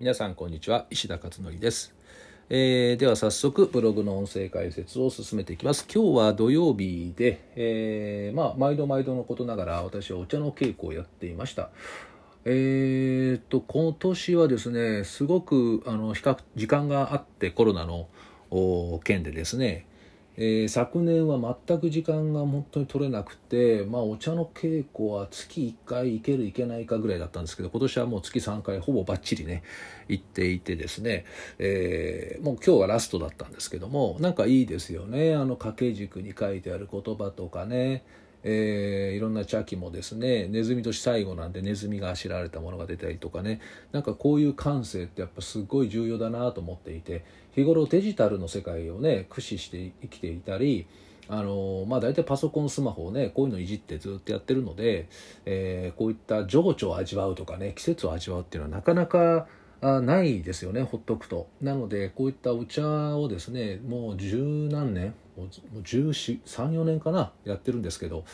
[0.00, 1.94] 皆さんこんにちは石田勝則です、
[2.50, 5.86] えーでは早速ブログの音声解説を進めていきます。
[5.86, 11.70] 今日は土曜日で、えーまあ毎度毎度のことながら私はお茶の稽古をやっていました。
[12.44, 18.08] えー、と今年はですねすごくあの比較時間があってコロナの
[19.04, 19.86] 件でですね
[20.36, 29.62] えー昨年は全く時間が本当に取れなくて、まあ、お茶の稽古は月1回行ける行けないかぐらいだったんですけど今年はもう月3回ほぼばっちりね
[30.08, 31.24] 行っていてですね、
[31.58, 35.34] えーもう今日はラストだったんですけどもなんかいいですよね。
[35.34, 38.04] あの掛け軸に書いてある言葉とかね。
[38.44, 43.60] えーいろんな茶器もですねネズミ年最後なんでネズミがあしらわれたものが出たりとかね。
[43.92, 50.86] なんかこういう感性ってやっぱすごい重要だなと思っていて日頃デジタルの世界をね駆使して生きていたり
[51.28, 55.08] あのまあ大体パソコンスマホをねこういうのいじってずっとやってるので、
[55.46, 59.46] えーこういった情緒を味わうとかね季節を味わうっていうのはなかなか
[60.00, 61.48] ないですよねほっとくと。
[61.60, 65.48] なのでこういったお茶をですねもう十何年もう
[65.80, 68.24] 1434年かなやってるんですけど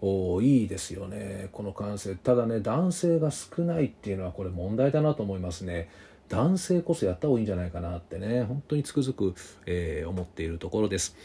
[0.00, 2.14] おいいですよねこの感性。
[2.14, 5.88] ただね男性が少ないっていうのはこれ問題だなと思いますね。
[6.28, 9.34] 男性こそやった方がいいんじゃないかなってね本当につくづく、
[9.64, 11.16] えー思っているところです。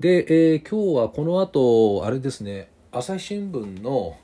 [0.00, 2.68] で、えー今日はこの後あれですね
[2.98, 4.16] 朝日新聞の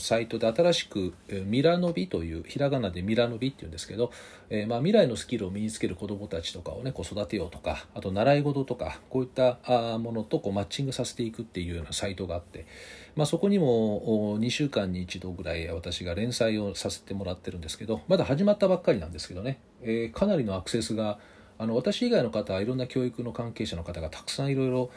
[0.00, 1.14] サイトで新しく
[1.46, 4.10] 「ミラノビ」というひらがなで「ミラノビ」っていうんですけど、
[4.50, 9.60] えーまあ、未来のスキルを身につける子どもたちとかをねこう育てようとかあと習い事とかこういった
[10.00, 12.66] ものとこうマッチングさせていくっていうようなサイトがあって、
[13.14, 21.20] まあ、そこにも2週間に1度ぐらい私が連載をさせてもらってるんですけどまだ始まったばっかりなんですけどね、えーかなりのアクセスが
[21.58, 24.90] あの私以外の方はいろんな教育の関係者の方がたくさんいろいろ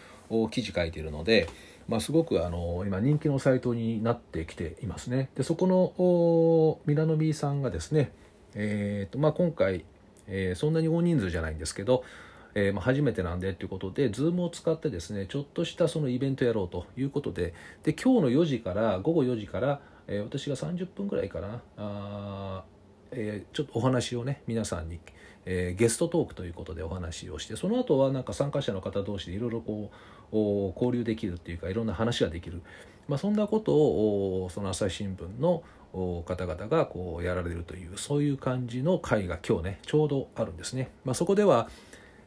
[0.50, 1.48] 記事書いているので、
[1.90, 5.32] まあ、すごくあの今人気のサイトになってきていますね。
[5.36, 8.12] でそこのミラノビーさんがですね、
[8.54, 9.86] えーとまあ、今回、
[10.28, 12.04] えーそんなに大人数じゃないんですけど、
[12.54, 22.64] えーまあ、初めてなんでということで Zoom を使ってですねちょっとしたそのイベントやろうということでで今日の4時から午後4時から、えー私が30分ぐらいかなあ
[23.12, 25.00] えーちょっとお話をね皆さんに、
[25.52, 29.92] えーゲストトークということでお話をしてその後はなんか参加者の方同士でいろいろこ
[30.32, 30.36] う
[30.76, 32.62] 交流できるっていうかいろんな話ができる、
[33.08, 40.92] まあ、そんなことをその朝日新聞の方々がこうやられるというそういう感じの会が今日ねちょうどあるんですね。
[41.04, 41.68] まあ、そこでは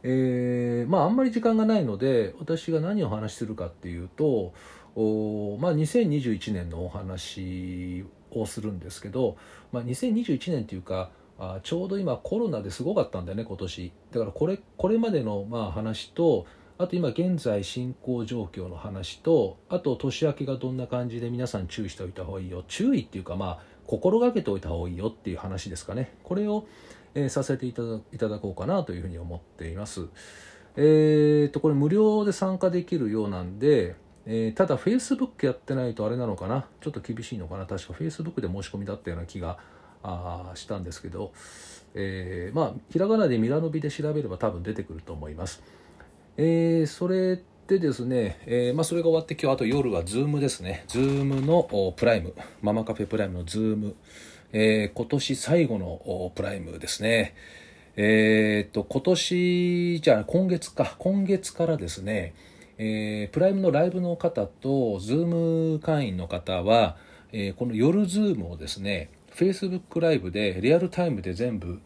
[0.03, 4.53] えーまああんまり時間がないので私が何をお話しするかっていうと
[4.97, 9.37] お、まあ、2021年のお話をするんですけど、
[9.71, 11.11] まあ、2021年っていうか
[11.45, 13.93] あちょうど今コロナですごかったんだよね今年。
[14.13, 16.47] だからこれこれまでのまあ話と
[16.79, 22.63] あと今現在進行状況の話とあと年明けがどんな感じで皆さん注意しておいた方がいいよ。
[22.69, 26.15] 注意っていうかまあ心がけておいた方がいいよっていう話ですかね。
[26.23, 26.67] これを、
[27.15, 30.07] えーさせていただこうかなというふうに思っています。
[30.77, 36.67] えー、とこれ無料で参加できるようなんで、えーただ Facebook やってないとあれなのかな？
[36.81, 37.67] ちょっと厳しいのかな？
[37.67, 39.59] 確か Facebook で申し込みだったような気が
[40.03, 41.33] あしたんですけど、
[41.95, 45.63] えーまあひらがなでミラノビで調べれば多分出てくると思います。
[46.37, 50.85] えーそれでですね、えーまあ、それが終わって今日あと夜は Zoom ですね。
[50.89, 52.35] Zoom のプライム。
[52.61, 53.95] ママカフェプライムの Zoom、
[54.53, 57.35] えー今年最後のプライムですね。
[57.97, 60.97] えーっと今年じゃあ今月か。
[60.99, 62.35] 今月からですね、
[62.79, 66.97] えープライムのライブの方と Zoom 会員の方は、
[67.33, 71.81] えーこの夜 Zoom をですね Facebook ライブでリアルタイムで全部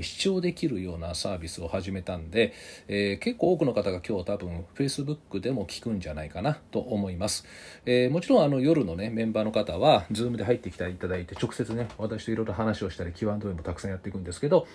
[0.00, 2.54] 視聴できるようなサービスを始めたんで、
[2.88, 7.44] えー結構多くの方が今日多分 Facebook でも聞くんじゃないかなと思います、
[7.84, 14.66] えーもちろんあの夜のねメンバーの方は Zoom で入ってきていただいて直接ね私といろいろ話をしたり Q&A もたくさんやっていくんですけど、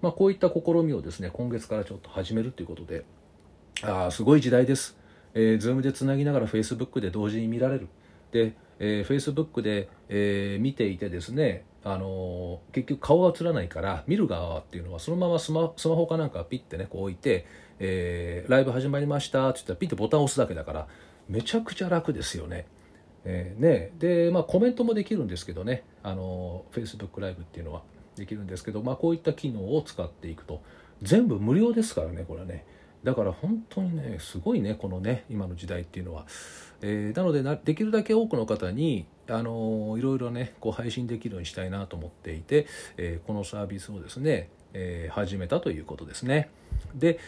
[0.00, 3.04] まあ、こういった試みをですね今月からちょっと始めるということで
[3.82, 4.96] あーすごい時代です、
[5.34, 7.88] えー、Zoom でつなぎながら Facebook で同時に見られる。
[8.32, 8.54] で、
[8.84, 17.46] えー、Facebook で、えー見ていてですねあのー結局顔が映らないから見る側っていうのはそのままスマスマホかなんかピッてねこう置いて、
[17.78, 20.88] えーライブ始まりましたって言ったらピッてボタンを押すだけだから
[21.28, 22.66] めちゃくちゃ楽ですよね。
[23.24, 27.82] えーねでまあコメントもできるんですけどねあの Facebook ライブっていうのは。
[28.16, 30.60] できるんですけど、まあ、こういった機能を使っていくと。
[31.00, 32.66] 全部無料ですからねこれはね。
[33.04, 36.26] だから本当にねすごいねこのね今の時代っていうのは、
[36.80, 42.66] えーなのでできるだけ多くの方にあのいろいろねこう配信できるようにしたいなと思っていて、
[42.96, 46.50] えーこのサービスをですね、えー始めたということですね。
[46.94, 47.18] で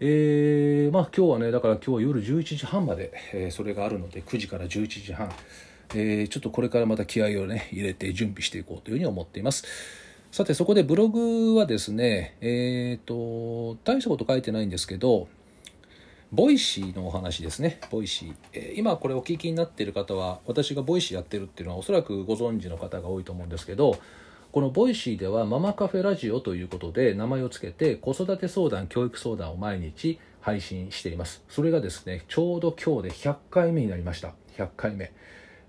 [0.00, 5.30] えーまあ今日はねだから今日は夜11時半まで、えーそれがあるので9時から11時半、
[5.94, 9.64] えーちょっとこれからまた気合をね入れて準備していこうというふうに思っています。
[10.30, 15.28] さてそこでブログはですねえっ、ー、と大したこと書いてないんですけど
[16.30, 17.80] Voicy のお話ですね。
[17.90, 23.98] Voicy、えー、今これお聞きになっている方は私が Voicy やってるっていうのはおそらくご存知の方が多いと思うんですけど
[24.52, 31.42] この Voicy ではママカフェラジオということで名前を付けて子育て相談教育相談を毎日配信しています。
[31.48, 34.34] それがですねちょうど今日で100回目になりました。
[34.58, 35.12] 100回目。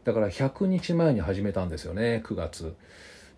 [0.04, 2.76] だから100日前に始めたんですよね9月。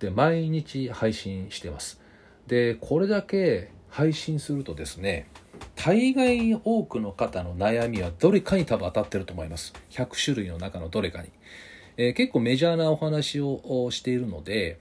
[0.01, 2.01] で毎日配信してます。
[2.47, 5.27] でこれだけ配信するとですね
[5.75, 9.73] 大概多くの方の悩みはどれかに多分当たってると思います。
[9.91, 11.29] 100種類の中のどれかに、
[11.97, 14.79] えー、結構メジャーなお話をしているので、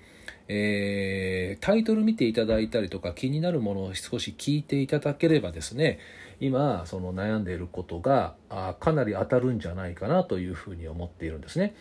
[0.49, 6.01] えー、タイトル見ていただいたりとか気になるものを少し聞いていただければですね
[6.41, 11.75] 今その悩んでいることがあかなり当たるんじゃないかなというふうに思っているんですね。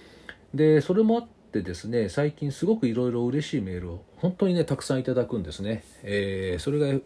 [0.54, 7.00] でそれもあってですね最近すごくいろいろ嬉しいメールを本当にねたくさんいただくんですね、えー、それが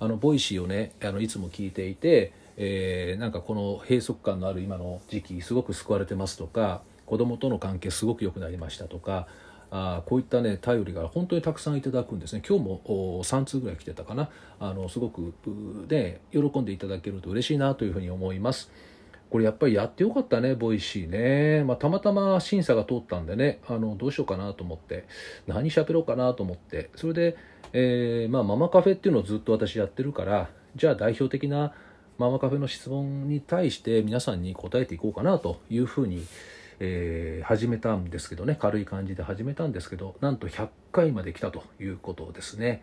[0.00, 9.26] あの Voicy をねあのいつも聞いていて、えー、なんかこの閉塞感のある今の時期すごく救われてますとか子供との関係すごく良くなりましたとか
[9.70, 12.42] あこういったね便りが本当にたくさんいただくんですね。
[12.46, 14.30] 今日も3通ぐらい来てたかな。
[14.60, 15.34] あのすごく
[15.90, 18.70] ね喜んでいただけると嬉しいなというふうに思います。
[19.30, 21.64] これやっぱりやってよかったね、 Voicy ね。
[21.64, 25.04] まあ、たまたま審査が通ったんでね、あの、どうしようかなと思って、
[25.46, 27.36] 何喋ろうかなと思って、それで、
[27.72, 31.74] えー、まあ、ママカフェっていうのをずっと私やってるから、じゃあ代表的な
[32.18, 36.24] ママカフェの質問に対して皆さんに答えていこうかなというふうに、
[36.80, 42.82] えー、始めたんですけどね、軽い感じで始めたんですけど、なんと100回まで来たということですね。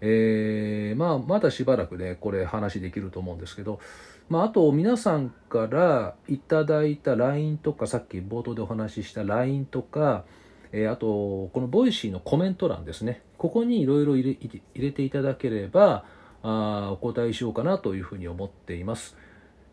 [0.00, 3.80] えー、まあ、まだしばらくね、これ話できると思うんですけど、
[4.28, 10.24] まあ、あと皆さんからいただいた LINE とかさっき冒頭でお話しした LINE とか、
[10.70, 13.22] えー、あとこの Voicy のコメント欄ですね。
[13.38, 16.04] ここにいろいろ入れていただければ
[16.42, 19.16] あお答えしようかなというふうに思っています。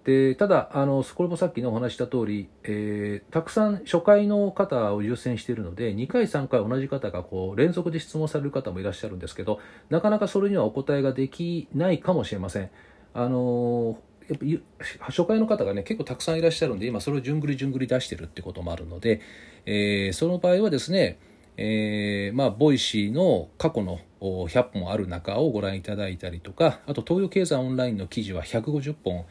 [0.06, 9.60] でただあのこれもさっきのお話した通り、えー、たくさん初回の方を優先しているので2回3回同じ方がこう連続で質問される方もいらっしゃるんですけど
[9.90, 12.70] なかなかそれにはお答えができないかもしれません。
[13.16, 13.98] あの
[14.30, 14.62] やっ
[15.00, 19.22] ぱ初回の方がね結構たくさんいらっしゃるんで今それを順繰り順繰り出しているってこともあるので、
[19.66, 21.20] えー、その場合はですね、
[21.58, 29.26] えー、まあ Voicy の過去の100本ある中をご覧いただいたりとかあと東洋経済オンラインの記事は150本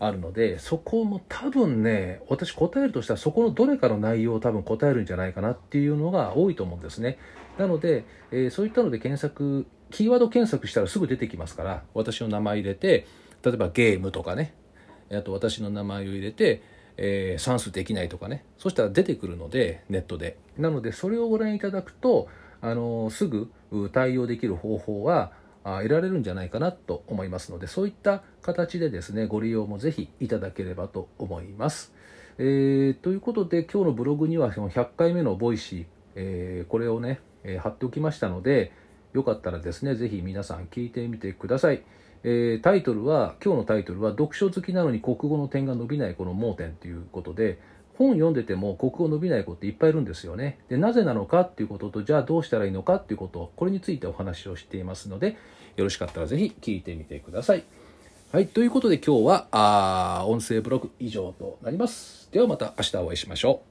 [0.00, 7.18] あるのでそこも多分ね私答えるとしたらそこのどれかの内容を多分答えるんじゃないかなっていうのが多いと思うんですね。
[7.58, 13.06] なので、えー、そういったので検索キーワード検索したらすぐ出てきますから私の名前入れて
[13.44, 14.54] 例えばゲームとかね
[15.12, 16.62] あと私の名前を入れて、
[16.96, 20.38] えー、算数できないとかねそしたら出てくるのでネットで。
[20.56, 22.28] なのでそれをご覧いただくと
[22.62, 23.50] あのすぐ
[23.92, 25.32] 対応できる方法は
[25.64, 31.92] 得られるんじゃないかなと思いますのでそういった形でですねご利用もぜひいただければと思います。
[32.38, 38.72] えー、ということで今日のブログにはその100回目の Voicy、えー、これをね、えー、貼っておきましたので
[39.12, 41.82] よかったらですねぜひ皆さん聞いてみてください。
[42.22, 47.58] え、タイトルは今日のタイトルは読書好きなのに国語の点が伸びないこの盲点ということで
[48.00, 50.58] 本読んでても国語伸びない子っていっぱいいるんですよね。
[50.70, 55.36] でなぜなのかっていうこととじゃあどうしたらいいのかっていうことこれについてお話をしていますので
[55.76, 57.64] よろしかったらぜひ聞いてみてください。
[58.32, 62.30] はいということで今日はあ音声ブログ以上となります。
[62.32, 63.69] ではまた明日お会いしましょう。